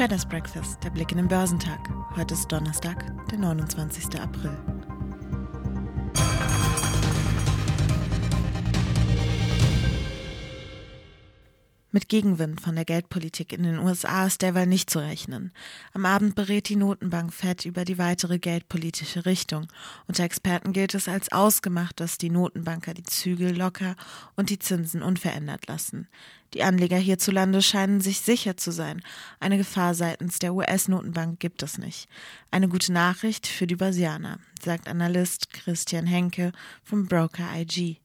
[0.00, 1.78] Traders Breakfast, der Blick in den Börsentag.
[2.16, 4.18] Heute ist Donnerstag, der 29.
[4.18, 4.56] April.
[11.92, 15.50] Mit Gegenwind von der Geldpolitik in den USA ist derweil nicht zu rechnen.
[15.92, 19.66] Am Abend berät die Notenbank Fed über die weitere geldpolitische Richtung.
[20.06, 23.96] Unter Experten gilt es als ausgemacht, dass die Notenbanker die Zügel locker
[24.36, 26.06] und die Zinsen unverändert lassen.
[26.54, 29.02] Die Anleger hierzulande scheinen sich sicher zu sein.
[29.40, 32.08] Eine Gefahr seitens der US-Notenbank gibt es nicht.
[32.52, 36.52] Eine gute Nachricht für die Börsianer, sagt Analyst Christian Henke
[36.84, 37.98] vom Broker IG.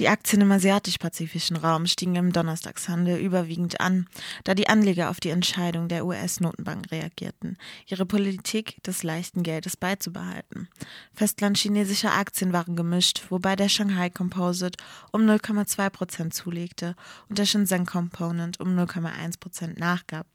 [0.00, 4.06] Die Aktien im asiatisch-pazifischen Raum stiegen im Donnerstagshandel überwiegend an,
[4.44, 10.70] da die Anleger auf die Entscheidung der US-Notenbank reagierten, ihre Politik des leichten Geldes beizubehalten.
[11.12, 14.82] Festlandchinesische Aktien waren gemischt, wobei der Shanghai Composite
[15.12, 16.96] um 0,2 Prozent zulegte
[17.28, 20.26] und der Shenzhen Component um 0,1 Prozent nachgab.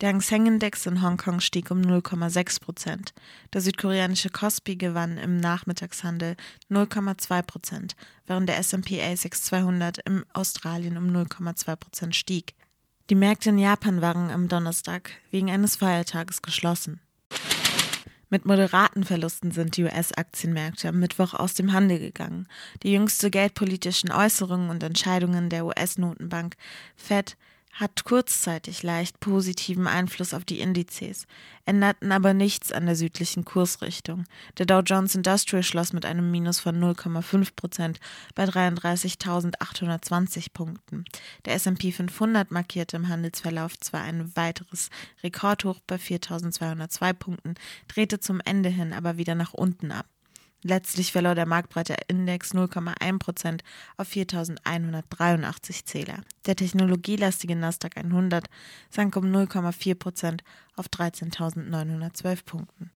[0.00, 3.14] Der Hang Seng Index in Hongkong stieg um 0,6 Prozent.
[3.52, 6.36] Der südkoreanische Kospi gewann im Nachmittagshandel
[6.70, 12.54] 0,2 Prozent, während der S&P ASX 200 im Australien um 0,2 Prozent stieg.
[13.10, 17.00] Die Märkte in Japan waren am Donnerstag wegen eines Feiertages geschlossen.
[18.30, 22.48] Mit moderaten Verlusten sind die US-Aktienmärkte am Mittwoch aus dem Handel gegangen.
[22.82, 26.56] Die jüngste geldpolitischen Äußerungen und Entscheidungen der US-Notenbank
[26.96, 27.36] Fed
[27.74, 31.26] hat kurzzeitig leicht positiven Einfluss auf die Indizes,
[31.66, 34.26] änderten aber nichts an der südlichen Kursrichtung.
[34.58, 37.98] Der Dow Jones Industrial schloss mit einem Minus von 0,5 Prozent
[38.36, 41.04] bei 33.820 Punkten.
[41.44, 44.90] Der S&P 500 markierte im Handelsverlauf zwar ein weiteres
[45.24, 47.54] Rekordhoch bei 4.202 Punkten,
[47.88, 50.06] drehte zum Ende hin aber wieder nach unten ab.
[50.66, 53.62] Letztlich verlor der marktbreite Index 0,1 Prozent
[53.98, 56.22] auf 4.183 Zähler.
[56.46, 58.46] Der technologielastige Nasdaq 100
[58.88, 60.42] sank um 0,4 Prozent
[60.74, 62.90] auf 13.912 Punkten.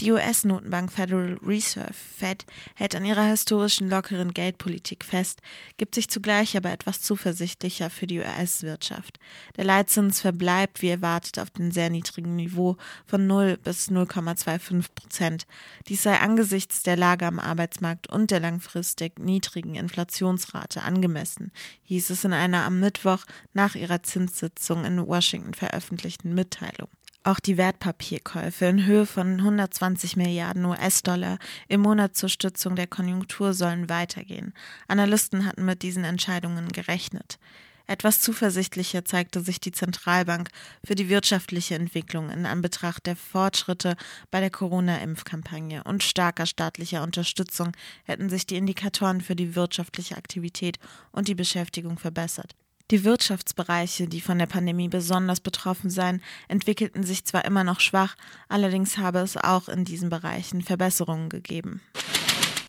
[0.00, 5.42] Die US-Notenbank Federal Reserve Fed hält an ihrer historischen lockeren Geldpolitik fest,
[5.76, 9.18] gibt sich zugleich aber etwas zuversichtlicher für die US-Wirtschaft.
[9.58, 15.46] Der Leitzins verbleibt wie erwartet auf dem sehr niedrigen Niveau von 0 bis 0,25 Prozent.
[15.88, 22.24] Dies sei angesichts der Lage am Arbeitsmarkt und der langfristig niedrigen Inflationsrate angemessen, hieß es
[22.24, 26.88] in einer am Mittwoch nach ihrer Zinssitzung in Washington veröffentlichten Mitteilung.
[27.22, 31.38] Auch die Wertpapierkäufe in Höhe von 120 Milliarden US-Dollar
[31.68, 34.54] im Monat zur Stützung der Konjunktur sollen weitergehen.
[34.88, 37.38] Analysten hatten mit diesen Entscheidungen gerechnet.
[37.86, 40.48] Etwas zuversichtlicher zeigte sich die Zentralbank
[40.82, 43.96] für die wirtschaftliche Entwicklung in Anbetracht der Fortschritte
[44.30, 47.72] bei der Corona-Impfkampagne und starker staatlicher Unterstützung
[48.04, 50.78] hätten sich die Indikatoren für die wirtschaftliche Aktivität
[51.12, 52.54] und die Beschäftigung verbessert.
[52.90, 58.16] Die Wirtschaftsbereiche, die von der Pandemie besonders betroffen seien, entwickelten sich zwar immer noch schwach,
[58.48, 61.80] allerdings habe es auch in diesen Bereichen Verbesserungen gegeben.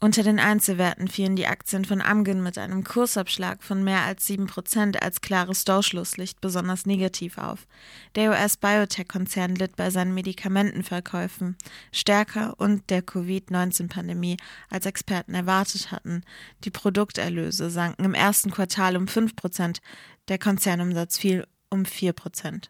[0.04, 4.98] Unter den Einzelwerten fielen die Aktien von Amgen mit einem Kursabschlag von mehr als 7%
[4.98, 7.68] als klares Durchschlusslicht besonders negativ auf.
[8.16, 11.56] Der US-Biotech-Konzern litt bei seinen Medikamentenverkäufen
[11.92, 14.38] stärker und der Covid-19-Pandemie
[14.72, 16.24] als Experten erwartet hatten.
[16.64, 19.82] Die Produkterlöse sanken im ersten Quartal um 5%,
[20.30, 22.70] der Konzernumsatz fiel um 4%.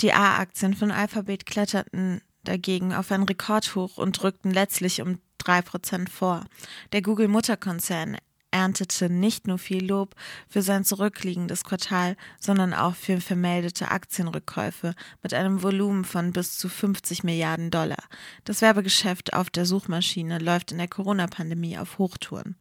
[0.00, 6.10] Die A-Aktien von Alphabet kletterten dagegen auf ein Rekordhoch und rückten letztlich um drei Prozent
[6.10, 6.44] vor.
[6.92, 8.16] Der Google-Mutterkonzern
[8.50, 10.14] erntete nicht nur viel Lob
[10.48, 16.68] für sein zurückliegendes Quartal, sondern auch für vermeldete Aktienrückkäufe mit einem Volumen von bis zu
[16.68, 18.02] 50 Milliarden Dollar.
[18.44, 22.56] Das Werbegeschäft auf der Suchmaschine läuft in der Corona-Pandemie auf Hochtouren.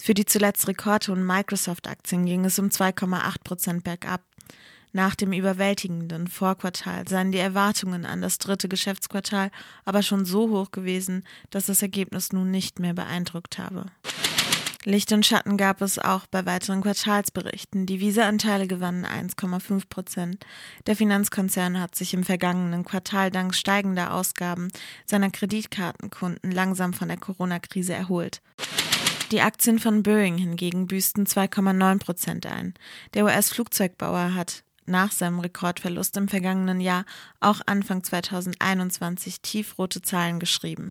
[0.00, 4.22] Für die zuletzt rekordhohen Microsoft-Aktien ging es um 2,8 Prozent bergab.
[4.92, 9.50] Nach dem überwältigenden Vorquartal seien die Erwartungen an das dritte Geschäftsquartal
[9.84, 13.86] aber schon so hoch gewesen, dass das Ergebnis nun nicht mehr beeindruckt habe.
[14.84, 17.84] Licht und Schatten gab es auch bei weiteren Quartalsberichten.
[17.84, 20.46] Die Visa-Anteile gewannen 1,5 Prozent.
[20.86, 24.68] Der Finanzkonzern hat sich im vergangenen Quartal dank steigender Ausgaben
[25.04, 28.40] seiner Kreditkartenkunden langsam von der Corona-Krise erholt.
[29.30, 32.72] Die Aktien von Boeing hingegen büßten 2,9 Prozent ein.
[33.12, 37.04] Der US-Flugzeugbauer hat nach seinem Rekordverlust im vergangenen Jahr
[37.40, 40.88] auch Anfang 2021 tiefrote Zahlen geschrieben.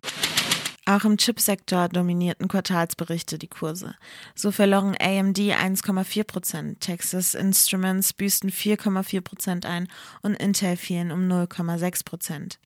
[0.88, 3.94] Auch im Chipsektor dominierten Quartalsberichte die Kurse.
[4.34, 9.88] So verloren AMD 1,4 Prozent, Texas Instruments büßten 4,4 Prozent ein
[10.22, 12.58] und Intel fielen um 0,6 Prozent.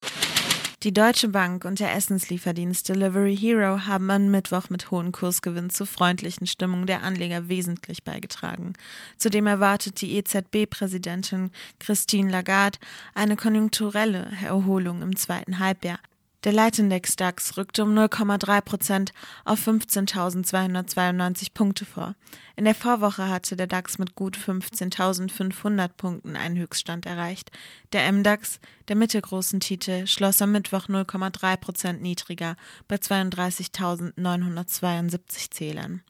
[0.82, 5.86] Die Deutsche Bank und der Essenslieferdienst Delivery Hero haben am Mittwoch mit hohen Kursgewinn zur
[5.86, 8.72] freundlichen Stimmung der Anleger wesentlich beigetragen.
[9.16, 12.80] Zudem erwartet die EZB-Präsidentin Christine Lagarde
[13.14, 16.00] eine konjunkturelle Erholung im zweiten Halbjahr.
[16.44, 19.12] Der Leitindex DAX rückte um 0,3 Prozent
[19.44, 22.16] auf 15.292 Punkte vor.
[22.56, 27.52] In der Vorwoche hatte der DAX mit gut 15.500 Punkten einen Höchststand erreicht.
[27.92, 28.58] Der MDAX,
[28.88, 32.56] der mittelgroßen Titel, schloss am Mittwoch 0,3 Prozent niedriger
[32.88, 36.02] bei 32.972 Zählern.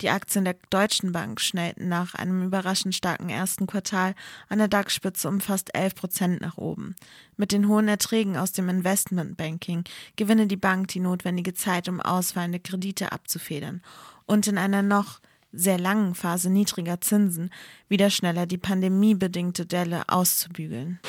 [0.00, 4.14] Die Aktien der Deutschen Bank schnellten nach einem überraschend starken ersten Quartal
[4.48, 6.94] an der DAX-Spitze um fast 11 Prozent nach oben.
[7.36, 9.82] Mit den hohen Erträgen aus dem Investmentbanking
[10.14, 13.82] gewinne die Bank die notwendige Zeit, um ausfallende Kredite abzufedern
[14.26, 15.20] und in einer noch
[15.52, 17.50] sehr langen Phase niedriger Zinsen
[17.88, 21.00] wieder schneller die pandemiebedingte Delle auszubügeln.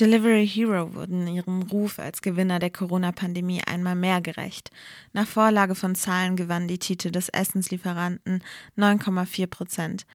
[0.00, 4.72] Delivery Hero wurden ihrem Ruf als Gewinner der Corona-Pandemie einmal mehr gerecht.
[5.12, 8.42] Nach Vorlage von Zahlen gewannen die Titel des Essenslieferanten
[8.76, 10.06] 9,4 Prozent.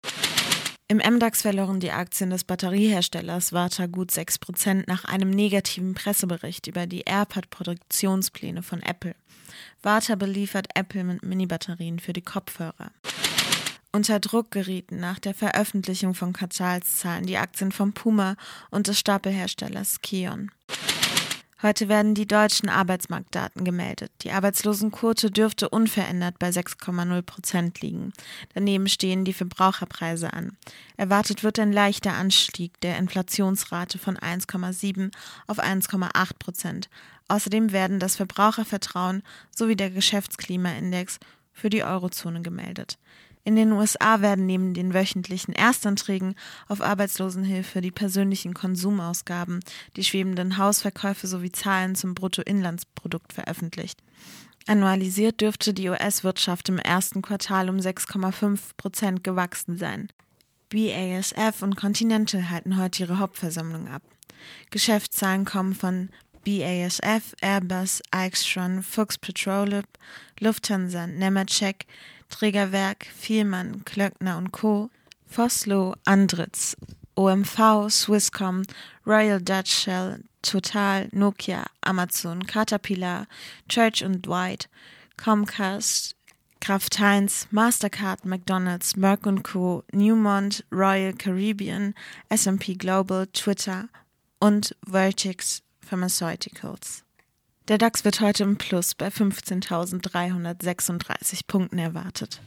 [0.89, 6.67] Im MDAX verloren die Aktien des Batterieherstellers Warta gut 6 Prozent nach einem negativen Pressebericht
[6.67, 9.15] über die AirPod-Produktionspläne von Apple.
[9.81, 12.91] Warta beliefert Apple mit Mini-Batterien für die Kopfhörer.
[13.91, 18.35] Unter Druck gerieten nach der Veröffentlichung von Quartalszahlen die Aktien von Puma
[18.69, 20.51] und des Stapelherstellers Kion.
[21.63, 24.11] Heute werden die deutschen Arbeitsmarktdaten gemeldet.
[24.21, 28.13] Die Arbeitslosenquote dürfte unverändert bei 6,0 Prozent liegen.
[28.53, 30.55] Daneben stehen die Verbraucherpreise an.
[30.95, 35.11] Erwartet wird ein leichter Anstieg der Inflationsrate von 1,7
[35.47, 36.89] auf 1,8 Prozent.
[37.27, 41.19] Außerdem werden das Verbrauchervertrauen sowie der Geschäftsklimaindex
[41.51, 42.97] für die Eurozone gemeldet.
[43.43, 46.35] In den USA werden neben den wöchentlichen Erstanträgen
[46.67, 49.61] auf Arbeitslosenhilfe die persönlichen Konsumausgaben,
[49.95, 54.03] die schwebenden Hausverkäufe sowie Zahlen zum Bruttoinlandsprodukt veröffentlicht.
[54.67, 60.09] Annualisiert dürfte die US-Wirtschaft im ersten Quartal um 6,5 Prozent gewachsen sein.
[60.69, 64.03] BASF und Continental halten heute ihre Hauptversammlung ab.
[64.69, 66.09] Geschäftszahlen kommen von
[66.45, 69.85] BASF, Airbus, Eichstron, Fuchs Petrolub,
[70.39, 71.85] Lufthansa, Nemetschek,
[72.29, 74.89] Trägerwerk, Vielmann, Klöckner und Co.,
[75.25, 76.75] Foslo, Andritz,
[77.15, 78.63] OMV, Swisscom,
[79.05, 83.27] Royal Dutch Shell, Total, Nokia, Amazon, Caterpillar,
[83.67, 84.69] Church und Dwight,
[85.17, 86.15] Comcast,
[86.61, 91.93] Kraft Heinz, Mastercard, McDonald's, Merck Co., Newmont, Royal Caribbean,
[92.29, 93.89] S&P Global, Twitter
[94.39, 97.03] und Vertex Pharmaceuticals.
[97.69, 102.41] Der DAX wird heute im Plus bei 15.336 Punkten erwartet.